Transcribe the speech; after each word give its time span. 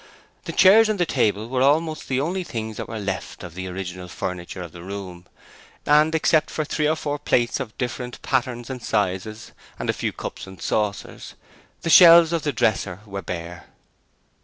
The 0.45 0.51
chairs 0.51 0.89
and 0.89 0.99
the 0.99 1.05
table 1.05 1.47
were 1.47 1.61
almost 1.61 2.07
the 2.07 2.19
only 2.19 2.43
things 2.43 2.77
that 2.77 2.87
were 2.89 2.97
left 2.97 3.43
of 3.43 3.53
the 3.53 3.67
original 3.67 4.07
furniture 4.07 4.63
of 4.63 4.71
the 4.71 4.81
room, 4.81 5.27
and 5.85 6.15
except 6.15 6.49
for 6.49 6.65
three 6.65 6.87
or 6.89 6.95
four 6.95 7.19
plates 7.19 7.59
of 7.59 7.77
different 7.77 8.19
patterns 8.23 8.71
and 8.71 8.81
sizes 8.81 9.51
and 9.77 9.91
a 9.91 9.93
few 9.93 10.11
cups 10.11 10.47
and 10.47 10.59
saucers, 10.59 11.35
the 11.83 11.91
shelves 11.91 12.33
of 12.33 12.41
the 12.41 12.51
dresser 12.51 13.01
were 13.05 13.21
bare. 13.21 13.65